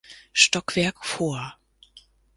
[0.33, 1.59] Stockwerk vor.